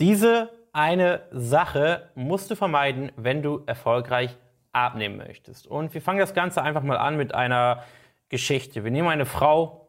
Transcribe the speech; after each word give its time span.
Diese 0.00 0.48
eine 0.72 1.20
Sache 1.30 2.08
musst 2.14 2.50
du 2.50 2.56
vermeiden, 2.56 3.12
wenn 3.16 3.42
du 3.42 3.62
erfolgreich 3.66 4.34
abnehmen 4.72 5.18
möchtest. 5.18 5.66
Und 5.66 5.92
wir 5.92 6.00
fangen 6.00 6.20
das 6.20 6.32
Ganze 6.32 6.62
einfach 6.62 6.82
mal 6.82 6.96
an 6.96 7.18
mit 7.18 7.34
einer 7.34 7.84
Geschichte. 8.30 8.82
Wir 8.82 8.90
nehmen 8.90 9.08
eine 9.08 9.26
Frau, 9.26 9.88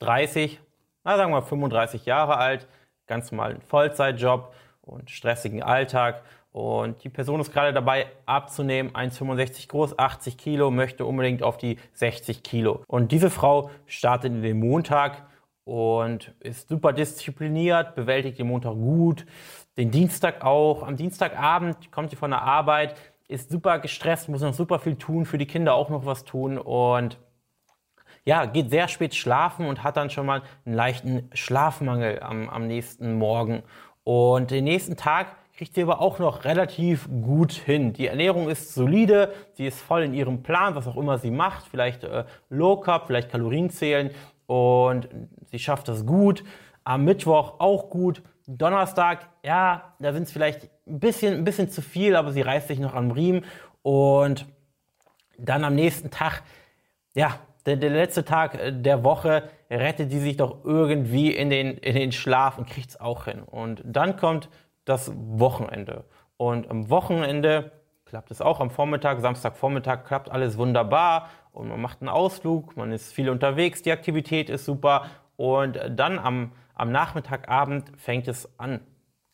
30, 0.00 0.60
na 1.04 1.16
sagen 1.16 1.32
wir 1.32 1.40
35 1.40 2.04
Jahre 2.04 2.36
alt, 2.36 2.68
ganz 3.06 3.32
normalen 3.32 3.62
Vollzeitjob 3.62 4.54
und 4.82 5.10
stressigen 5.10 5.62
Alltag. 5.62 6.20
Und 6.52 7.02
die 7.02 7.08
Person 7.08 7.40
ist 7.40 7.50
gerade 7.50 7.72
dabei 7.72 8.06
abzunehmen, 8.26 8.90
1,65 8.90 9.68
groß, 9.68 9.98
80 9.98 10.36
Kilo, 10.36 10.70
möchte 10.70 11.06
unbedingt 11.06 11.42
auf 11.42 11.56
die 11.56 11.78
60 11.94 12.42
Kilo. 12.42 12.82
Und 12.88 13.10
diese 13.10 13.30
Frau 13.30 13.70
startet 13.86 14.32
in 14.32 14.42
den 14.42 14.60
Montag 14.60 15.22
und 15.64 16.34
ist 16.40 16.68
super 16.68 16.92
diszipliniert, 16.92 17.94
bewältigt 17.94 18.38
den 18.38 18.48
Montag 18.48 18.74
gut, 18.74 19.26
den 19.76 19.90
Dienstag 19.90 20.44
auch. 20.44 20.82
Am 20.82 20.96
Dienstagabend 20.96 21.90
kommt 21.90 22.10
sie 22.10 22.16
von 22.16 22.30
der 22.30 22.42
Arbeit, 22.42 22.94
ist 23.28 23.50
super 23.50 23.78
gestresst, 23.78 24.28
muss 24.28 24.42
noch 24.42 24.54
super 24.54 24.78
viel 24.78 24.96
tun, 24.96 25.24
für 25.24 25.38
die 25.38 25.46
Kinder 25.46 25.74
auch 25.74 25.88
noch 25.88 26.06
was 26.06 26.24
tun 26.24 26.58
und 26.58 27.18
ja, 28.26 28.46
geht 28.46 28.70
sehr 28.70 28.88
spät 28.88 29.14
schlafen 29.14 29.66
und 29.66 29.82
hat 29.82 29.96
dann 29.96 30.10
schon 30.10 30.26
mal 30.26 30.42
einen 30.64 30.74
leichten 30.74 31.28
Schlafmangel 31.34 32.20
am, 32.22 32.48
am 32.48 32.66
nächsten 32.66 33.14
Morgen. 33.18 33.62
Und 34.02 34.50
den 34.50 34.64
nächsten 34.64 34.96
Tag 34.96 35.26
kriegt 35.56 35.74
sie 35.74 35.82
aber 35.82 36.00
auch 36.00 36.18
noch 36.18 36.44
relativ 36.44 37.08
gut 37.08 37.52
hin. 37.52 37.92
Die 37.92 38.06
Ernährung 38.06 38.48
ist 38.48 38.74
solide, 38.74 39.32
sie 39.52 39.66
ist 39.66 39.80
voll 39.80 40.02
in 40.02 40.14
ihrem 40.14 40.42
Plan, 40.42 40.74
was 40.74 40.88
auch 40.88 40.96
immer 40.96 41.18
sie 41.18 41.30
macht, 41.30 41.66
vielleicht 41.68 42.02
äh, 42.04 42.24
Low 42.48 42.76
Carb, 42.78 43.06
vielleicht 43.06 43.30
Kalorien 43.30 43.70
zählen 43.70 44.10
und 44.46 45.08
sie 45.50 45.58
schafft 45.58 45.88
das 45.88 46.06
gut. 46.06 46.44
Am 46.84 47.04
Mittwoch 47.04 47.60
auch 47.60 47.90
gut. 47.90 48.22
Donnerstag, 48.46 49.28
ja, 49.42 49.94
da 49.98 50.12
sind 50.12 50.24
es 50.24 50.32
vielleicht 50.32 50.68
ein 50.86 51.00
bisschen, 51.00 51.34
ein 51.34 51.44
bisschen 51.44 51.70
zu 51.70 51.80
viel, 51.80 52.14
aber 52.14 52.32
sie 52.32 52.42
reißt 52.42 52.68
sich 52.68 52.78
noch 52.78 52.94
am 52.94 53.10
Riemen. 53.10 53.44
Und 53.82 54.46
dann 55.38 55.64
am 55.64 55.74
nächsten 55.74 56.10
Tag, 56.10 56.42
ja, 57.14 57.38
der, 57.66 57.76
der 57.76 57.90
letzte 57.90 58.24
Tag 58.24 58.54
äh, 58.54 58.72
der 58.72 59.04
Woche, 59.04 59.48
rettet 59.70 60.10
sie 60.10 60.20
sich 60.20 60.36
doch 60.36 60.64
irgendwie 60.64 61.34
in 61.34 61.50
den, 61.50 61.78
in 61.78 61.94
den 61.94 62.12
Schlaf 62.12 62.58
und 62.58 62.68
kriegt 62.68 62.90
es 62.90 63.00
auch 63.00 63.24
hin. 63.24 63.42
Und 63.42 63.82
dann 63.84 64.16
kommt 64.16 64.48
das 64.84 65.10
Wochenende. 65.14 66.04
Und 66.36 66.70
am 66.70 66.90
Wochenende 66.90 67.72
klappt 68.14 68.30
es 68.30 68.40
auch 68.40 68.60
am 68.60 68.70
Vormittag, 68.70 69.20
Samstagvormittag 69.20 70.04
klappt 70.04 70.30
alles 70.30 70.56
wunderbar 70.56 71.30
und 71.50 71.66
man 71.66 71.80
macht 71.80 72.00
einen 72.00 72.08
Ausflug, 72.08 72.76
man 72.76 72.92
ist 72.92 73.12
viel 73.12 73.28
unterwegs, 73.28 73.82
die 73.82 73.90
Aktivität 73.90 74.48
ist 74.48 74.66
super 74.66 75.06
und 75.34 75.80
dann 75.90 76.20
am, 76.20 76.52
am 76.76 76.92
Nachmittagabend 76.92 77.90
fängt 77.96 78.28
es 78.28 78.56
an. 78.56 78.78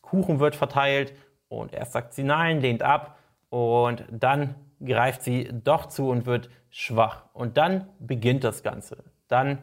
Kuchen 0.00 0.41
wird 0.41 0.56
verteilt 0.56 1.12
und 1.48 1.75
erst 1.75 1.92
sagt 1.92 2.14
sie 2.14 2.22
nein, 2.22 2.62
lehnt 2.62 2.83
ab 2.83 3.19
und 3.50 4.03
dann 4.11 4.55
greift 4.83 5.25
sie 5.25 5.50
doch 5.53 5.84
zu 5.84 6.09
und 6.09 6.25
wird 6.25 6.48
schwach. 6.70 7.25
Und 7.34 7.59
dann 7.59 7.87
beginnt 7.98 8.44
das 8.44 8.62
Ganze. 8.62 9.05
Dann, 9.28 9.59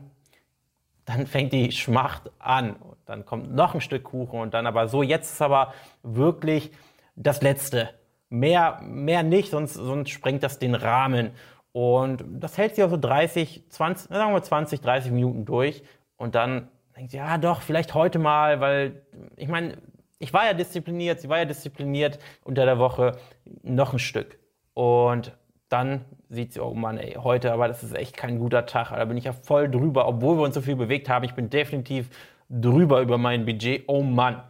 dann 1.06 1.26
fängt 1.26 1.54
die 1.54 1.72
Schmacht 1.72 2.30
an. 2.38 2.76
Und 2.76 2.98
dann 3.06 3.26
kommt 3.26 3.52
noch 3.52 3.74
ein 3.74 3.81
Stück 3.81 4.04
Kuchen 4.04 4.40
und 4.40 4.54
dann 4.54 4.68
aber 4.68 4.88
so, 4.88 5.02
jetzt 5.02 5.31
ist 5.34 5.42
aber 5.42 5.74
wirklich 6.04 6.72
das 7.16 7.42
Letzte. 7.42 7.90
Mehr, 8.30 8.80
mehr 8.83 9.23
nicht, 9.23 9.52
sonst, 9.52 9.73
sonst 9.73 10.09
sprengt 10.09 10.44
das 10.44 10.59
den 10.59 10.75
Rahmen. 10.75 11.31
Und 11.72 12.23
das 12.28 12.58
hält 12.58 12.75
sie 12.75 12.84
auch 12.84 12.89
so 12.89 12.97
30, 12.97 13.66
20, 13.69 14.09
sagen 14.09 14.34
wir 14.34 14.42
20, 14.42 14.81
30 14.81 15.11
Minuten 15.11 15.45
durch. 15.45 15.84
Und 16.17 16.36
dann 16.36 16.69
denkt 16.95 17.11
sie, 17.11 17.17
ja 17.17 17.38
doch, 17.38 17.61
vielleicht 17.61 17.94
heute 17.94 18.19
mal, 18.19 18.59
weil 18.59 19.03
ich 19.36 19.47
meine, 19.47 19.78
ich 20.19 20.34
war 20.34 20.45
ja 20.45 20.53
diszipliniert, 20.53 21.22
sie 21.22 21.30
war 21.30 21.38
ja 21.38 21.45
diszipliniert 21.45 22.19
unter 22.44 22.66
der 22.66 22.80
Woche 22.80 23.17
noch 23.61 23.94
ein 23.94 24.00
Stück. 24.00 24.39
Und 24.73 25.31
dann 25.69 26.06
sieht 26.30 26.53
sie, 26.53 26.59
oh 26.59 26.73
Mann, 26.73 26.97
ey, 26.97 27.14
heute, 27.14 27.52
aber 27.53 27.67
das 27.67 27.84
ist 27.84 27.95
echt 27.95 28.16
kein 28.16 28.40
guter 28.40 28.66
Tag. 28.66 28.90
Da 28.90 29.06
bin 29.06 29.18
ich 29.18 29.25
ja 29.25 29.34
voll 29.34 29.69
drüber, 29.69 30.07
obwohl 30.07 30.38
wir 30.38 30.44
uns 30.44 30.56
so 30.56 30.62
viel 30.62 30.75
bewegt 30.75 31.09
haben. 31.09 31.25
Ich 31.25 31.34
bin 31.34 31.50
definitiv 31.50 32.09
drüber 32.50 33.02
über 33.02 33.18
mein 33.18 33.46
Budget. 33.46 33.84
Oh 33.88 34.02
Mann. 34.02 34.44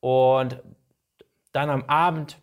Und 0.00 0.62
dann 1.52 1.70
am 1.70 1.84
Abend 1.86 2.38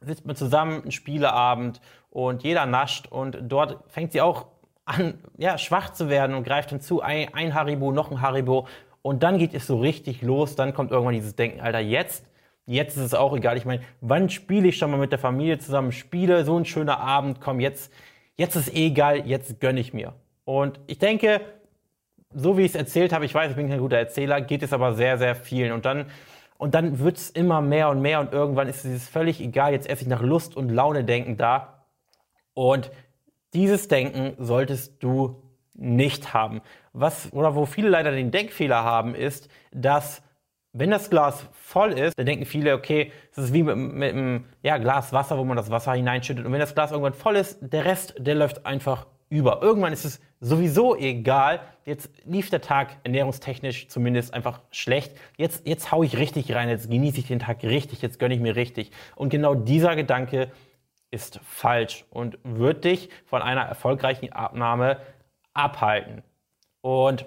sitzt 0.00 0.26
man 0.26 0.36
zusammen, 0.36 0.82
ein 0.84 0.90
Spieleabend 0.90 1.80
und 2.10 2.42
jeder 2.42 2.66
nascht 2.66 3.06
und 3.06 3.38
dort 3.42 3.78
fängt 3.88 4.12
sie 4.12 4.20
auch 4.20 4.46
an, 4.84 5.18
ja, 5.36 5.58
schwach 5.58 5.90
zu 5.90 6.08
werden 6.08 6.34
und 6.34 6.44
greift 6.44 6.70
hinzu, 6.70 7.00
ein, 7.00 7.32
ein 7.34 7.54
Haribo, 7.54 7.92
noch 7.92 8.10
ein 8.10 8.20
Haribo 8.20 8.66
und 9.02 9.22
dann 9.22 9.38
geht 9.38 9.54
es 9.54 9.66
so 9.66 9.78
richtig 9.78 10.22
los, 10.22 10.56
dann 10.56 10.74
kommt 10.74 10.90
irgendwann 10.90 11.14
dieses 11.14 11.36
Denken, 11.36 11.60
Alter, 11.60 11.80
jetzt, 11.80 12.26
jetzt 12.66 12.96
ist 12.96 13.04
es 13.04 13.14
auch 13.14 13.36
egal. 13.36 13.56
Ich 13.56 13.64
meine, 13.64 13.82
wann 14.00 14.28
spiele 14.28 14.68
ich 14.68 14.78
schon 14.78 14.90
mal 14.90 14.98
mit 14.98 15.12
der 15.12 15.18
Familie 15.18 15.58
zusammen 15.58 15.92
Spiele, 15.92 16.44
so 16.44 16.58
ein 16.58 16.64
schöner 16.64 17.00
Abend, 17.00 17.40
komm, 17.40 17.60
jetzt, 17.60 17.92
jetzt 18.36 18.56
ist 18.56 18.74
eh 18.74 18.88
egal, 18.88 19.26
jetzt 19.26 19.60
gönne 19.60 19.80
ich 19.80 19.94
mir. 19.94 20.14
Und 20.44 20.80
ich 20.86 20.98
denke, 20.98 21.40
so 22.32 22.56
wie 22.58 22.62
ich 22.62 22.72
es 22.72 22.74
erzählt 22.74 23.12
habe, 23.12 23.24
ich 23.24 23.34
weiß, 23.34 23.50
ich 23.50 23.56
bin 23.56 23.68
kein 23.68 23.80
guter 23.80 23.96
Erzähler, 23.96 24.40
geht 24.40 24.62
es 24.62 24.72
aber 24.72 24.94
sehr, 24.94 25.18
sehr 25.18 25.34
vielen. 25.34 25.72
Und 25.72 25.84
dann 25.84 26.06
und 26.60 26.74
dann 26.74 26.98
wird 26.98 27.16
es 27.16 27.30
immer 27.30 27.62
mehr 27.62 27.88
und 27.88 28.02
mehr 28.02 28.20
und 28.20 28.34
irgendwann 28.34 28.68
ist 28.68 28.84
es 28.84 29.08
völlig 29.08 29.40
egal, 29.40 29.72
jetzt 29.72 29.88
esse 29.88 30.02
ich 30.02 30.08
nach 30.08 30.20
Lust 30.20 30.54
und 30.54 30.68
Laune 30.68 31.04
denken 31.04 31.38
da. 31.38 31.86
Und 32.52 32.90
dieses 33.54 33.88
Denken 33.88 34.34
solltest 34.38 35.02
du 35.02 35.42
nicht 35.72 36.34
haben. 36.34 36.60
Was, 36.92 37.32
oder 37.32 37.54
wo 37.54 37.64
viele 37.64 37.88
leider 37.88 38.10
den 38.10 38.30
Denkfehler 38.30 38.84
haben, 38.84 39.14
ist, 39.14 39.48
dass 39.72 40.22
wenn 40.74 40.90
das 40.90 41.08
Glas 41.08 41.46
voll 41.52 41.92
ist, 41.92 42.18
dann 42.18 42.26
denken 42.26 42.44
viele, 42.44 42.74
okay, 42.74 43.10
es 43.32 43.38
ist 43.38 43.54
wie 43.54 43.62
mit, 43.62 43.76
mit 43.76 44.12
einem 44.12 44.44
ja, 44.62 44.76
Glas 44.76 45.14
Wasser, 45.14 45.38
wo 45.38 45.44
man 45.44 45.56
das 45.56 45.70
Wasser 45.70 45.94
hineinschüttet. 45.94 46.44
Und 46.44 46.52
wenn 46.52 46.60
das 46.60 46.74
Glas 46.74 46.90
irgendwann 46.90 47.14
voll 47.14 47.36
ist, 47.36 47.58
der 47.62 47.86
Rest, 47.86 48.14
der 48.18 48.34
läuft 48.34 48.66
einfach 48.66 49.06
über. 49.30 49.62
Irgendwann 49.62 49.92
ist 49.92 50.04
es 50.04 50.20
sowieso 50.40 50.96
egal. 50.96 51.60
Jetzt 51.86 52.10
lief 52.24 52.50
der 52.50 52.60
Tag 52.60 52.98
ernährungstechnisch 53.04 53.88
zumindest 53.88 54.34
einfach 54.34 54.60
schlecht. 54.70 55.16
Jetzt, 55.38 55.66
jetzt 55.66 55.90
hau 55.92 56.02
ich 56.02 56.18
richtig 56.18 56.54
rein, 56.54 56.68
jetzt 56.68 56.90
genieße 56.90 57.20
ich 57.20 57.28
den 57.28 57.38
Tag 57.38 57.62
richtig, 57.62 58.02
jetzt 58.02 58.18
gönne 58.18 58.34
ich 58.34 58.40
mir 58.40 58.56
richtig. 58.56 58.90
Und 59.16 59.30
genau 59.30 59.54
dieser 59.54 59.96
Gedanke 59.96 60.50
ist 61.10 61.40
falsch 61.44 62.04
und 62.10 62.38
wird 62.42 62.84
dich 62.84 63.08
von 63.24 63.40
einer 63.40 63.62
erfolgreichen 63.62 64.32
Abnahme 64.32 64.98
abhalten. 65.54 66.22
Und 66.82 67.24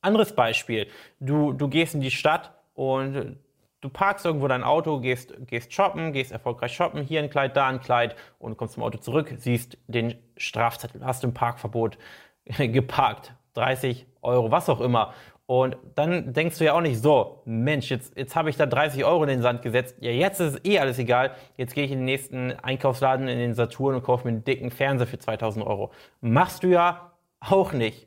anderes 0.00 0.34
Beispiel, 0.34 0.88
du, 1.20 1.52
du 1.52 1.68
gehst 1.68 1.94
in 1.94 2.00
die 2.00 2.10
Stadt 2.10 2.52
und 2.74 3.38
du 3.84 3.90
parkst 3.90 4.24
irgendwo 4.24 4.48
dein 4.48 4.64
Auto, 4.64 4.98
gehst, 4.98 5.34
gehst 5.46 5.72
shoppen, 5.74 6.14
gehst 6.14 6.32
erfolgreich 6.32 6.74
shoppen, 6.74 7.02
hier 7.02 7.20
ein 7.20 7.28
Kleid, 7.28 7.54
da 7.54 7.68
ein 7.68 7.80
Kleid 7.80 8.16
und 8.38 8.56
kommst 8.56 8.74
zum 8.74 8.82
Auto 8.82 8.96
zurück, 8.96 9.34
siehst 9.36 9.76
den 9.88 10.14
Strafzettel, 10.38 11.04
hast 11.04 11.22
im 11.22 11.34
Parkverbot 11.34 11.98
geparkt, 12.58 13.34
30 13.52 14.06
Euro, 14.22 14.50
was 14.50 14.70
auch 14.70 14.80
immer. 14.80 15.12
Und 15.46 15.76
dann 15.94 16.32
denkst 16.32 16.56
du 16.56 16.64
ja 16.64 16.72
auch 16.72 16.80
nicht 16.80 16.98
so, 16.98 17.42
Mensch, 17.44 17.90
jetzt, 17.90 18.16
jetzt 18.16 18.34
habe 18.34 18.48
ich 18.48 18.56
da 18.56 18.64
30 18.64 19.04
Euro 19.04 19.22
in 19.24 19.28
den 19.28 19.42
Sand 19.42 19.60
gesetzt, 19.60 19.96
ja, 20.00 20.10
jetzt 20.10 20.40
ist 20.40 20.54
es 20.54 20.64
eh 20.64 20.78
alles 20.78 20.98
egal, 20.98 21.32
jetzt 21.58 21.74
gehe 21.74 21.84
ich 21.84 21.92
in 21.92 21.98
den 21.98 22.06
nächsten 22.06 22.52
Einkaufsladen 22.52 23.28
in 23.28 23.38
den 23.38 23.52
Saturn 23.52 23.96
und 23.96 24.02
kaufe 24.02 24.26
mir 24.26 24.32
einen 24.32 24.44
dicken 24.44 24.70
Fernseher 24.70 25.06
für 25.06 25.18
2000 25.18 25.66
Euro. 25.66 25.90
Machst 26.22 26.62
du 26.62 26.68
ja 26.68 27.12
auch 27.40 27.74
nicht. 27.74 28.06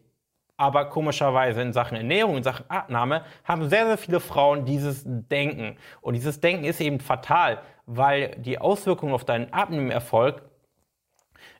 Aber 0.57 0.85
komischerweise 0.89 1.61
in 1.61 1.71
Sachen 1.71 1.95
Ernährung, 1.95 2.37
in 2.37 2.43
Sachen 2.43 2.67
Abnahme 2.69 3.23
haben 3.43 3.69
sehr, 3.69 3.85
sehr 3.85 3.97
viele 3.97 4.19
Frauen 4.19 4.65
dieses 4.65 5.03
Denken. 5.05 5.77
Und 6.01 6.15
dieses 6.15 6.39
Denken 6.41 6.65
ist 6.65 6.81
eben 6.81 6.99
fatal, 6.99 7.61
weil 7.85 8.31
die 8.37 8.57
Auswirkung 8.57 9.13
auf 9.13 9.23
deinen 9.23 9.53
Abnehmerfolg 9.53 10.41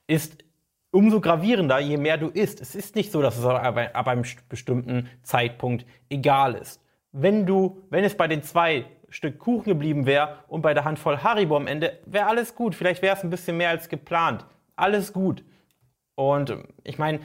ist 0.08 0.44
umso 0.92 1.22
gravierender, 1.22 1.80
je 1.80 1.98
mehr 1.98 2.18
du 2.18 2.30
isst. 2.30 2.60
Es 2.60 2.74
ist 2.74 2.96
nicht 2.96 3.12
so, 3.12 3.22
dass 3.22 3.38
es 3.38 3.46
ab 3.46 4.08
einem 4.08 4.24
bestimmten 4.50 5.10
Zeitpunkt 5.22 5.86
egal 6.10 6.56
ist. 6.56 6.82
Wenn 7.12 7.46
du, 7.46 7.84
wenn 7.90 8.04
es 8.04 8.18
bei 8.18 8.28
den 8.28 8.42
zwei 8.42 8.86
Stück 9.10 9.38
Kuchen 9.38 9.66
geblieben 9.66 10.06
wäre 10.06 10.40
und 10.48 10.62
bei 10.62 10.74
der 10.74 10.86
Handvoll 10.86 11.20
Haribo 11.20 11.56
am 11.56 11.68
Ende, 11.68 12.00
wäre 12.06 12.28
alles 12.28 12.56
gut. 12.56 12.76
Vielleicht 12.76 13.02
wäre 13.02 13.16
es 13.16 13.24
ein 13.24 13.30
bisschen 13.30 13.58
mehr 13.58 13.70
als 13.70 13.90
geplant. 13.90 14.46
Alles 14.76 15.14
gut. 15.14 15.44
Und 16.16 16.56
ich 16.84 16.98
meine, 16.98 17.20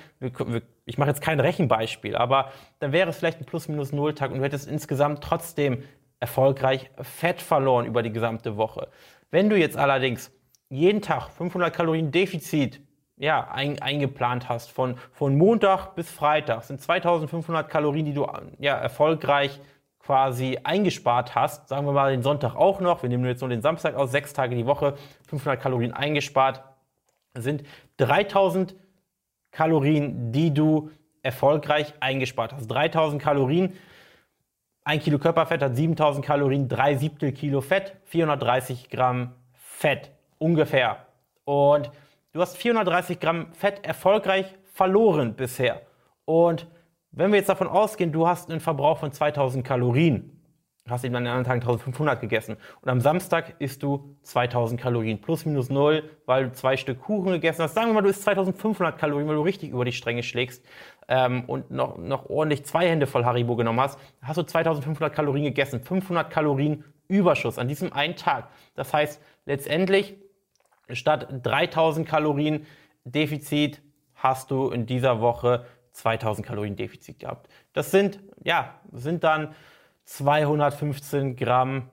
ich 0.85 0.99
mache 0.99 1.09
jetzt 1.09 1.23
kein 1.23 1.41
Rechenbeispiel, 1.41 2.17
aber 2.17 2.51
dann 2.81 2.93
wäre 2.93 3.11
es 3.11 3.19
vielleicht 3.19 3.41
ein 3.41 3.45
Plus-Minus-Null-Tag 3.45 4.31
und 4.31 4.39
du 4.39 4.45
hättest 4.45 4.69
insgesamt 4.69 5.23
trotzdem 5.23 5.85
erfolgreich 6.21 6.91
Fett 7.01 7.41
verloren 7.41 7.87
über 7.87 8.03
die 8.03 8.13
gesamte 8.13 8.57
Woche. 8.57 8.89
Wenn 9.31 9.49
du 9.49 9.57
jetzt 9.57 9.77
allerdings 9.77 10.33
jeden 10.69 11.03
Tag 11.03 11.31
500 11.31 11.75
Kalorien 11.75 12.11
Defizit 12.11 12.81
ja, 13.17 13.49
ein, 13.53 13.81
eingeplant 13.81 14.49
hast, 14.49 14.71
von, 14.71 14.97
von 15.13 15.37
Montag 15.37 15.95
bis 15.95 16.11
Freitag, 16.11 16.65
sind 16.65 16.81
2500 16.81 17.69
Kalorien, 17.69 18.07
die 18.07 18.15
du 18.15 18.27
ja, 18.59 18.77
erfolgreich 18.77 19.61
quasi 20.01 20.59
eingespart 20.65 21.35
hast, 21.35 21.69
sagen 21.69 21.87
wir 21.87 21.93
mal 21.93 22.11
den 22.11 22.23
Sonntag 22.23 22.57
auch 22.57 22.81
noch, 22.81 23.03
wir 23.03 23.09
nehmen 23.09 23.25
jetzt 23.25 23.41
nur 23.41 23.51
den 23.51 23.63
Samstag 23.63 23.95
aus, 23.95 24.11
sechs 24.11 24.33
Tage 24.33 24.57
die 24.57 24.67
Woche, 24.67 24.95
500 25.29 25.61
Kalorien 25.61 25.93
eingespart, 25.93 26.65
sind 27.35 27.63
3000 27.99 28.75
Kalorien, 29.53 30.33
die 30.33 30.53
du 30.53 30.91
erfolgreich 31.23 31.95
eingespart 32.01 32.53
hast. 32.53 32.67
3000 32.67 33.23
Kalorien 33.23 33.73
ein 34.85 34.99
Kilo 34.99 35.19
Körperfett 35.19 35.63
hat 35.63 35.77
7000 35.77 36.27
Kalorien, 36.27 36.69
drei 36.69 36.97
Siebtel 36.97 37.31
Kilo 37.31 37.61
Fett, 37.61 37.97
430 38.07 38.91
Gramm 38.91 39.33
Fett 39.53 40.11
ungefähr. 40.39 41.07
Und 41.45 41.91
du 42.33 42.41
hast 42.41 42.57
430 42.57 43.21
Gramm 43.21 43.53
Fett 43.53 43.85
erfolgreich 43.85 44.47
verloren 44.73 45.35
bisher. 45.35 45.83
Und 46.25 46.67
wenn 47.13 47.31
wir 47.31 47.39
jetzt 47.39 47.49
davon 47.49 47.69
ausgehen, 47.69 48.11
du 48.11 48.27
hast 48.27 48.51
einen 48.51 48.59
Verbrauch 48.59 48.99
von 48.99 49.13
2000 49.13 49.65
Kalorien, 49.65 50.42
hast 50.89 51.05
eben 51.05 51.15
an 51.15 51.25
den 51.25 51.33
anderen 51.33 51.45
Tagen 51.45 51.61
1500 51.61 52.21
gegessen 52.21 52.57
und 52.81 52.89
am 52.89 53.01
Samstag 53.01 53.55
isst 53.61 53.83
du 53.83 54.17
2000 54.23 54.81
Kalorien 54.81 55.21
plus 55.21 55.47
minus 55.47 55.71
null, 55.71 56.11
weil 56.27 56.47
du 56.47 56.53
zwei 56.53 56.77
Stück 56.77 57.01
Kuchen 57.01 57.33
gegessen 57.33 57.63
hast. 57.63 57.75
Sagen 57.75 57.89
wir 57.89 57.95
mal, 57.95 58.03
du 58.03 58.09
isst 58.09 58.23
2500 58.23 58.99
Kalorien, 58.99 59.29
weil 59.29 59.37
du 59.37 59.43
richtig 59.43 59.71
über 59.71 59.85
die 59.85 59.93
Stränge 59.93 60.23
schlägst 60.23 60.65
ähm, 61.09 61.45
und 61.47 61.71
noch, 61.71 61.99
noch 61.99 62.29
ordentlich 62.29 62.65
zwei 62.65 62.89
Hände 62.89 63.07
voll 63.07 63.25
Haribo 63.25 63.55
genommen 63.55 63.81
hast, 63.81 63.99
hast 64.23 64.39
du 64.39 64.43
2500 64.43 65.15
Kalorien 65.15 65.45
gegessen, 65.45 65.81
500 65.81 66.31
Kalorien 66.31 66.85
Überschuss 67.09 67.59
an 67.59 67.69
diesem 67.69 67.93
einen 67.93 68.17
Tag. 68.17 68.49
Das 68.75 68.93
heißt, 68.93 69.21
letztendlich 69.47 70.17
statt 70.91 71.29
3000 71.43 72.09
Kalorien 72.09 72.67
Defizit 73.05 73.83
hast 74.15 74.51
du 74.51 74.71
in 74.71 74.87
dieser 74.87 75.21
Woche 75.21 75.67
2000 75.93 76.47
Kalorien 76.47 76.77
Defizit 76.77 77.19
gehabt. 77.21 77.49
Das 77.73 77.91
sind, 77.91 78.21
ja, 78.43 78.81
sind 78.93 79.25
dann 79.25 79.55
215 80.05 81.37
Gramm 81.37 81.91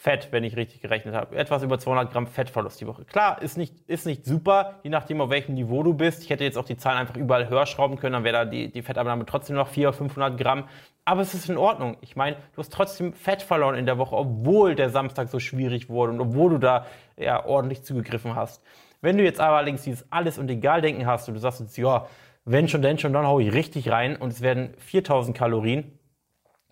Fett, 0.00 0.28
wenn 0.30 0.44
ich 0.44 0.56
richtig 0.56 0.80
gerechnet 0.80 1.14
habe. 1.14 1.36
Etwas 1.36 1.62
über 1.62 1.78
200 1.78 2.10
Gramm 2.10 2.26
Fettverlust 2.26 2.80
die 2.80 2.86
Woche. 2.86 3.04
Klar, 3.04 3.42
ist 3.42 3.58
nicht, 3.58 3.80
ist 3.86 4.06
nicht 4.06 4.24
super, 4.24 4.76
je 4.82 4.88
nachdem, 4.88 5.20
auf 5.20 5.28
welchem 5.28 5.52
Niveau 5.52 5.82
du 5.82 5.92
bist. 5.92 6.22
Ich 6.22 6.30
hätte 6.30 6.42
jetzt 6.42 6.56
auch 6.56 6.64
die 6.64 6.78
Zahlen 6.78 6.96
einfach 6.96 7.16
überall 7.16 7.50
höher 7.50 7.66
schrauben 7.66 7.98
können, 7.98 8.14
dann 8.14 8.24
wäre 8.24 8.32
da 8.32 8.44
die, 8.46 8.72
die 8.72 8.80
Fettabnahme 8.80 9.26
trotzdem 9.26 9.56
noch 9.56 9.68
400, 9.68 9.96
500 9.96 10.38
Gramm. 10.38 10.68
Aber 11.04 11.20
es 11.20 11.34
ist 11.34 11.50
in 11.50 11.58
Ordnung. 11.58 11.98
Ich 12.00 12.16
meine, 12.16 12.36
du 12.54 12.58
hast 12.60 12.72
trotzdem 12.72 13.12
Fett 13.12 13.42
verloren 13.42 13.74
in 13.74 13.84
der 13.84 13.98
Woche, 13.98 14.16
obwohl 14.16 14.74
der 14.74 14.88
Samstag 14.88 15.28
so 15.28 15.38
schwierig 15.38 15.90
wurde 15.90 16.12
und 16.12 16.20
obwohl 16.20 16.52
du 16.52 16.58
da 16.58 16.86
ja, 17.18 17.44
ordentlich 17.44 17.82
zugegriffen 17.82 18.34
hast. 18.34 18.62
Wenn 19.02 19.18
du 19.18 19.24
jetzt 19.24 19.38
allerdings 19.38 19.82
dieses 19.82 20.10
Alles- 20.10 20.38
und 20.38 20.50
Egal-Denken 20.50 21.04
hast 21.04 21.28
und 21.28 21.34
du 21.34 21.40
sagst 21.40 21.60
jetzt, 21.60 21.76
ja, 21.76 22.06
wenn 22.46 22.68
schon, 22.68 22.80
denn 22.80 22.98
schon, 22.98 23.12
dann 23.12 23.26
hau 23.26 23.38
ich 23.38 23.52
richtig 23.52 23.90
rein 23.90 24.16
und 24.16 24.32
es 24.32 24.40
werden 24.40 24.72
4000 24.78 25.36
Kalorien, 25.36 25.98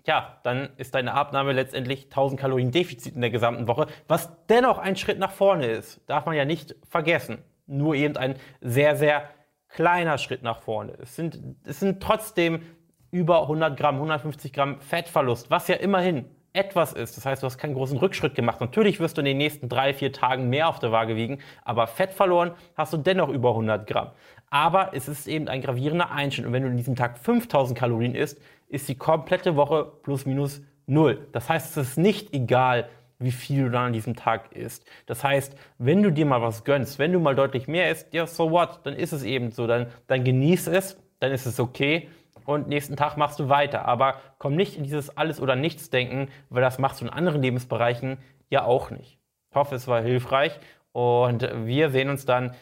ja, 0.06 0.38
dann 0.42 0.70
ist 0.76 0.94
deine 0.94 1.14
Abnahme 1.14 1.52
letztendlich 1.52 2.04
1000 2.04 2.40
Kalorien 2.40 2.70
Defizit 2.70 3.14
in 3.14 3.20
der 3.20 3.30
gesamten 3.30 3.68
Woche, 3.68 3.86
was 4.06 4.30
dennoch 4.46 4.78
ein 4.78 4.96
Schritt 4.96 5.18
nach 5.18 5.32
vorne 5.32 5.66
ist. 5.66 6.00
Darf 6.06 6.26
man 6.26 6.34
ja 6.34 6.44
nicht 6.44 6.76
vergessen. 6.88 7.38
Nur 7.66 7.94
eben 7.94 8.16
ein 8.16 8.36
sehr, 8.60 8.96
sehr 8.96 9.28
kleiner 9.68 10.18
Schritt 10.18 10.42
nach 10.42 10.60
vorne. 10.60 10.94
Es 11.02 11.16
sind, 11.16 11.38
es 11.64 11.80
sind 11.80 12.02
trotzdem 12.02 12.62
über 13.10 13.42
100 13.42 13.76
Gramm, 13.76 13.96
150 13.96 14.52
Gramm 14.52 14.80
Fettverlust, 14.80 15.50
was 15.50 15.68
ja 15.68 15.76
immerhin 15.76 16.24
etwas 16.52 16.92
ist. 16.92 17.16
Das 17.16 17.26
heißt, 17.26 17.42
du 17.42 17.46
hast 17.46 17.58
keinen 17.58 17.74
großen 17.74 17.98
Rückschritt 17.98 18.34
gemacht. 18.34 18.60
Natürlich 18.60 19.00
wirst 19.00 19.16
du 19.16 19.20
in 19.20 19.26
den 19.26 19.38
nächsten 19.38 19.68
drei, 19.68 19.94
vier 19.94 20.12
Tagen 20.12 20.48
mehr 20.48 20.68
auf 20.68 20.78
der 20.78 20.92
Waage 20.92 21.16
wiegen, 21.16 21.38
aber 21.64 21.86
Fett 21.86 22.12
verloren 22.12 22.52
hast 22.76 22.92
du 22.92 22.96
dennoch 22.96 23.28
über 23.28 23.50
100 23.50 23.86
Gramm. 23.86 24.10
Aber 24.50 24.90
es 24.94 25.08
ist 25.08 25.28
eben 25.28 25.48
ein 25.48 25.60
gravierender 25.60 26.10
Einschnitt. 26.10 26.46
Und 26.46 26.52
wenn 26.52 26.62
du 26.62 26.70
in 26.70 26.76
diesem 26.76 26.96
Tag 26.96 27.18
5000 27.18 27.78
Kalorien 27.78 28.14
isst, 28.14 28.40
ist 28.68 28.88
die 28.88 28.96
komplette 28.96 29.56
Woche 29.56 29.90
plus 30.02 30.26
minus 30.26 30.62
null. 30.86 31.26
Das 31.32 31.48
heißt, 31.48 31.76
es 31.76 31.90
ist 31.90 31.98
nicht 31.98 32.34
egal, 32.34 32.88
wie 33.18 33.32
viel 33.32 33.64
du 33.64 33.70
dann 33.70 33.86
an 33.86 33.92
diesem 33.92 34.14
Tag 34.14 34.52
isst. 34.52 34.84
Das 35.06 35.24
heißt, 35.24 35.56
wenn 35.78 36.02
du 36.02 36.12
dir 36.12 36.26
mal 36.26 36.40
was 36.40 36.64
gönnst, 36.64 36.98
wenn 36.98 37.12
du 37.12 37.18
mal 37.18 37.34
deutlich 37.34 37.66
mehr 37.66 37.90
isst, 37.90 38.12
ja, 38.14 38.26
so 38.26 38.50
what, 38.50 38.80
dann 38.84 38.94
ist 38.94 39.12
es 39.12 39.24
eben 39.24 39.50
so. 39.50 39.66
Dann, 39.66 39.88
dann 40.06 40.22
genieß 40.24 40.68
es, 40.68 40.96
dann 41.18 41.32
ist 41.32 41.46
es 41.46 41.58
okay 41.58 42.08
und 42.44 42.68
nächsten 42.68 42.96
Tag 42.96 43.16
machst 43.16 43.38
du 43.40 43.48
weiter. 43.48 43.86
Aber 43.86 44.14
komm 44.38 44.54
nicht 44.54 44.76
in 44.76 44.84
dieses 44.84 45.16
Alles- 45.16 45.40
oder 45.40 45.56
Nichts-Denken, 45.56 46.28
weil 46.48 46.62
das 46.62 46.78
machst 46.78 47.00
du 47.00 47.04
in 47.04 47.10
anderen 47.10 47.42
Lebensbereichen 47.42 48.18
ja 48.50 48.64
auch 48.64 48.90
nicht. 48.90 49.18
Ich 49.50 49.56
hoffe, 49.56 49.74
es 49.74 49.88
war 49.88 50.00
hilfreich 50.00 50.58
und 50.92 51.42
wir 51.66 51.90
sehen 51.90 52.08
uns 52.08 52.24
dann 52.24 52.54